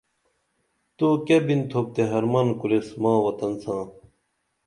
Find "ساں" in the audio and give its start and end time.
3.61-3.83